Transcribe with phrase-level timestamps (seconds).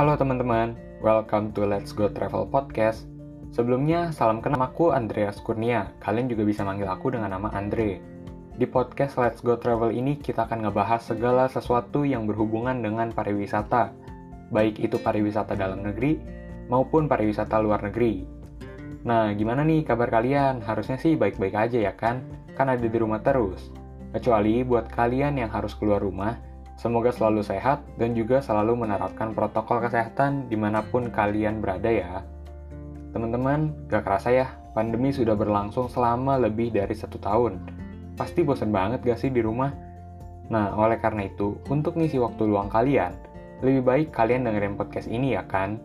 [0.00, 3.04] Halo teman-teman, welcome to Let's Go Travel Podcast.
[3.52, 5.92] Sebelumnya, salam kenal aku Andreas Kurnia.
[6.00, 8.00] Kalian juga bisa manggil aku dengan nama Andre.
[8.56, 13.92] Di podcast Let's Go Travel ini kita akan ngebahas segala sesuatu yang berhubungan dengan pariwisata,
[14.48, 16.16] baik itu pariwisata dalam negeri
[16.72, 18.24] maupun pariwisata luar negeri.
[19.04, 20.64] Nah, gimana nih kabar kalian?
[20.64, 22.24] Harusnya sih baik-baik aja ya kan?
[22.56, 23.68] Kan ada di rumah terus.
[24.16, 26.40] Kecuali buat kalian yang harus keluar rumah,
[26.80, 32.24] semoga selalu sehat dan juga selalu menerapkan protokol kesehatan di mana pun kalian berada ya.
[33.12, 37.60] Teman-teman, gak kerasa ya, pandemi sudah berlangsung selama lebih dari satu tahun.
[38.16, 39.68] Pasti bosan banget gak sih di rumah?
[40.48, 43.12] Nah, oleh karena itu, untuk ngisi waktu luang kalian,
[43.60, 45.76] lebih baik kalian dengerin podcast ini ya kan?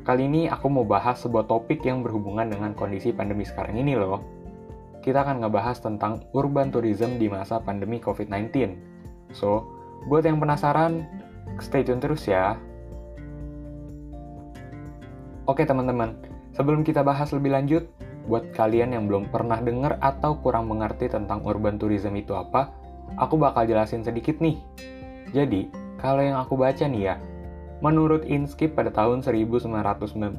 [0.00, 4.36] Kali ini aku mau bahas sebuah topik yang berhubungan dengan kondisi pandemi sekarang ini loh
[5.06, 8.74] kita akan ngebahas tentang urban tourism di masa pandemi COVID-19.
[9.30, 11.08] So, buat yang penasaran,
[11.58, 12.60] stay tune terus ya.
[15.48, 16.12] Oke teman-teman,
[16.52, 17.88] sebelum kita bahas lebih lanjut,
[18.28, 22.74] buat kalian yang belum pernah dengar atau kurang mengerti tentang urban tourism itu apa,
[23.16, 24.58] aku bakal jelasin sedikit nih.
[25.30, 25.70] Jadi,
[26.02, 27.16] kalau yang aku baca nih ya,
[27.80, 30.36] menurut Inskip pada tahun 1991,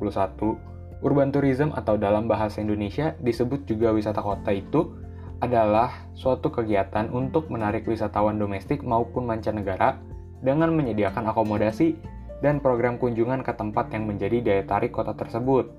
[0.97, 4.97] Urban tourism atau dalam bahasa Indonesia disebut juga wisata kota itu
[5.41, 10.01] adalah suatu kegiatan untuk menarik wisatawan domestik maupun mancanegara
[10.41, 11.97] dengan menyediakan akomodasi
[12.41, 15.69] dan program kunjungan ke tempat yang menjadi daya tarik kota tersebut.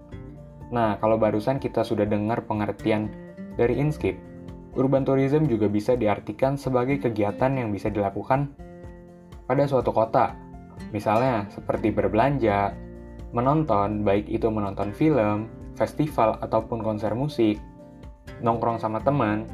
[0.70, 3.10] Nah, kalau barusan kita sudah dengar pengertian
[3.54, 4.18] dari Inskip,
[4.78, 8.52] urban tourism juga bisa diartikan sebagai kegiatan yang bisa dilakukan
[9.48, 10.36] pada suatu kota,
[10.92, 12.76] misalnya seperti berbelanja,
[13.32, 17.56] menonton, baik itu menonton film, festival, ataupun konser musik,
[18.40, 19.48] nongkrong sama teman,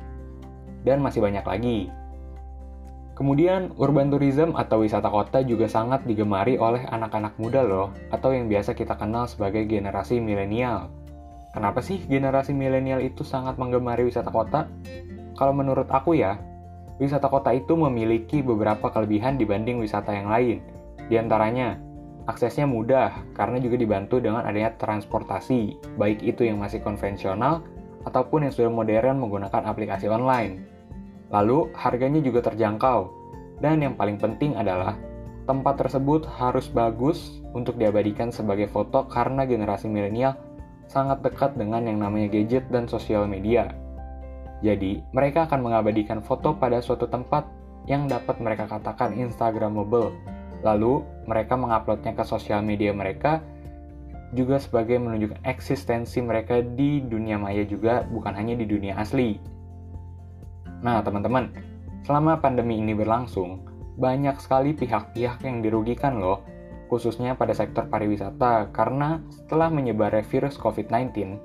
[0.84, 1.78] dan masih banyak lagi.
[3.14, 8.50] Kemudian, urban tourism atau wisata kota juga sangat digemari oleh anak-anak muda loh, atau yang
[8.50, 10.90] biasa kita kenal sebagai generasi milenial.
[11.54, 14.66] Kenapa sih generasi milenial itu sangat menggemari wisata kota?
[15.38, 16.42] Kalau menurut aku ya,
[16.98, 20.58] wisata kota itu memiliki beberapa kelebihan dibanding wisata yang lain.
[21.06, 21.78] Di antaranya,
[22.24, 27.60] Aksesnya mudah karena juga dibantu dengan adanya transportasi, baik itu yang masih konvensional
[28.04, 30.64] ataupun yang sudah modern menggunakan aplikasi online.
[31.32, 33.10] Lalu, harganya juga terjangkau.
[33.58, 34.96] Dan yang paling penting adalah
[35.48, 40.36] tempat tersebut harus bagus untuk diabadikan sebagai foto karena generasi milenial
[40.88, 43.72] sangat dekat dengan yang namanya gadget dan sosial media.
[44.60, 47.44] Jadi, mereka akan mengabadikan foto pada suatu tempat
[47.84, 50.12] yang dapat mereka katakan Instagramable
[50.64, 53.44] Lalu, mereka menguploadnya ke sosial media mereka
[54.34, 59.38] juga sebagai menunjukkan eksistensi mereka di dunia maya juga, bukan hanya di dunia asli.
[60.84, 61.54] Nah, teman-teman,
[62.04, 63.64] selama pandemi ini berlangsung,
[63.96, 66.44] banyak sekali pihak-pihak yang dirugikan loh,
[66.90, 71.38] khususnya pada sektor pariwisata, karena setelah menyebarnya virus COVID-19,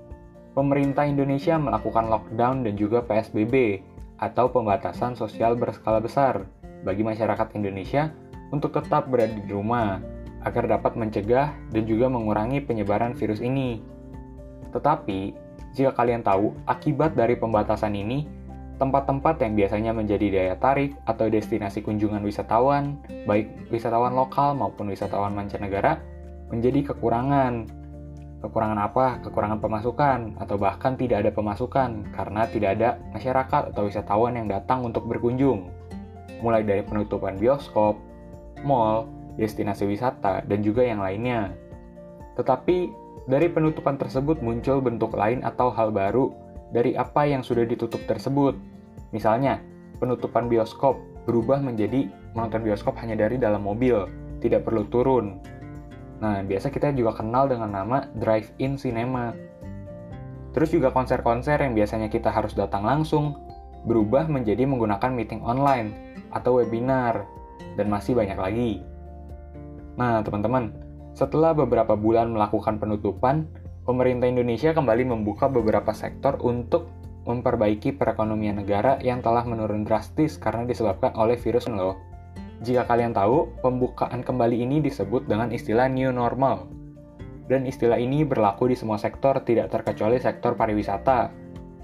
[0.58, 3.86] pemerintah Indonesia melakukan lockdown dan juga PSBB,
[4.20, 6.44] atau pembatasan sosial berskala besar,
[6.84, 8.12] bagi masyarakat Indonesia
[8.52, 10.00] untuk tetap berada di rumah
[10.48, 13.84] agar dapat mencegah dan juga mengurangi penyebaran virus ini.
[14.72, 15.36] Tetapi,
[15.76, 18.26] jika kalian tahu akibat dari pembatasan ini,
[18.80, 22.96] tempat-tempat yang biasanya menjadi daya tarik atau destinasi kunjungan wisatawan,
[23.28, 26.00] baik wisatawan lokal maupun wisatawan mancanegara,
[26.48, 27.68] menjadi kekurangan.
[28.40, 29.20] Kekurangan apa?
[29.20, 34.88] Kekurangan pemasukan, atau bahkan tidak ada pemasukan karena tidak ada masyarakat atau wisatawan yang datang
[34.88, 35.68] untuk berkunjung.
[36.40, 38.00] Mulai dari penutupan bioskop,
[38.64, 41.54] mall, destinasi wisata, dan juga yang lainnya.
[42.40, 42.90] Tetapi,
[43.30, 46.34] dari penutupan tersebut muncul bentuk lain atau hal baru
[46.74, 48.58] dari apa yang sudah ditutup tersebut.
[49.14, 49.62] Misalnya,
[50.00, 50.98] penutupan bioskop
[51.30, 54.10] berubah menjadi menonton bioskop hanya dari dalam mobil,
[54.42, 55.38] tidak perlu turun.
[56.20, 59.32] Nah, biasa kita juga kenal dengan nama drive-in cinema.
[60.52, 63.38] Terus juga konser-konser yang biasanya kita harus datang langsung,
[63.86, 67.24] berubah menjadi menggunakan meeting online atau webinar
[67.78, 68.72] dan masih banyak lagi.
[70.00, 70.72] Nah, teman-teman,
[71.12, 73.52] setelah beberapa bulan melakukan penutupan,
[73.84, 76.88] pemerintah Indonesia kembali membuka beberapa sektor untuk
[77.28, 82.00] memperbaiki perekonomian negara yang telah menurun drastis karena disebabkan oleh virus loh.
[82.64, 86.72] Jika kalian tahu, pembukaan kembali ini disebut dengan istilah new normal.
[87.52, 91.28] Dan istilah ini berlaku di semua sektor, tidak terkecuali sektor pariwisata.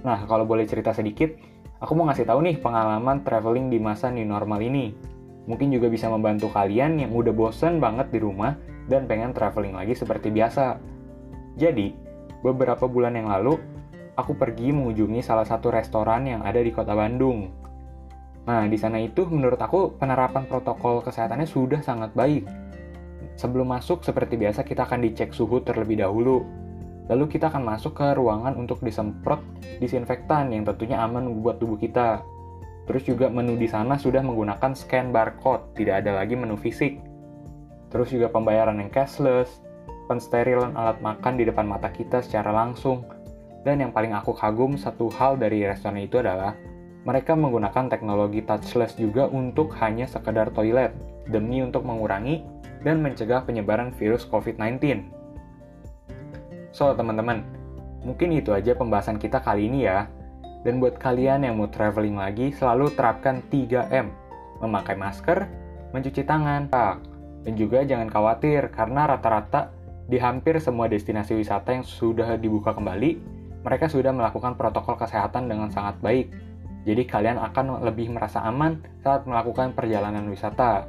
[0.08, 1.36] Nah, kalau boleh cerita sedikit,
[1.84, 5.15] aku mau ngasih tahu nih pengalaman traveling di masa new normal ini.
[5.46, 8.58] Mungkin juga bisa membantu kalian yang udah bosen banget di rumah
[8.90, 10.82] dan pengen traveling lagi seperti biasa.
[11.56, 11.94] Jadi,
[12.42, 13.58] beberapa bulan yang lalu,
[14.18, 17.54] aku pergi mengunjungi salah satu restoran yang ada di kota Bandung.
[18.46, 22.46] Nah, di sana itu menurut aku penerapan protokol kesehatannya sudah sangat baik.
[23.36, 26.48] sebelum masuk seperti biasa kita akan dicek suhu terlebih dahulu.
[27.12, 29.44] Lalu kita akan masuk ke ruangan untuk disemprot
[29.78, 32.24] disinfektan yang tentunya aman buat tubuh kita.
[32.86, 37.02] Terus juga menu di sana sudah menggunakan scan barcode, tidak ada lagi menu fisik.
[37.90, 39.66] Terus juga pembayaran yang cashless,
[40.06, 43.06] pensterilan alat makan di depan mata kita secara langsung.
[43.66, 46.54] Dan yang paling aku kagum satu hal dari restoran itu adalah
[47.06, 50.94] mereka menggunakan teknologi touchless juga untuk hanya sekedar toilet
[51.30, 52.46] demi untuk mengurangi
[52.86, 55.10] dan mencegah penyebaran virus COVID-19.
[56.70, 57.42] So, teman-teman,
[58.06, 60.06] mungkin itu aja pembahasan kita kali ini ya.
[60.66, 64.10] Dan buat kalian yang mau traveling lagi, selalu terapkan 3M.
[64.66, 65.46] Memakai masker,
[65.94, 66.74] mencuci tangan,
[67.46, 69.70] dan juga jangan khawatir karena rata-rata
[70.10, 73.22] di hampir semua destinasi wisata yang sudah dibuka kembali,
[73.62, 76.34] mereka sudah melakukan protokol kesehatan dengan sangat baik.
[76.86, 80.86] Jadi kalian akan lebih merasa aman saat melakukan perjalanan wisata.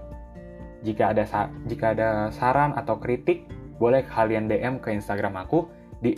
[0.84, 1.25] Jika ada
[1.69, 3.49] jika ada saran atau kritik,
[3.81, 5.69] boleh kalian DM ke Instagram aku
[6.05, 6.17] di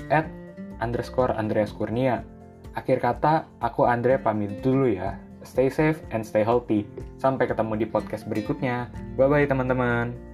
[0.83, 2.38] @underscore Andreas Kurnia.
[2.79, 5.19] Akhir kata, aku Andre pamit dulu ya.
[5.43, 6.87] Stay safe and stay healthy.
[7.19, 8.87] Sampai ketemu di podcast berikutnya.
[9.19, 10.28] Bye-bye teman-teman.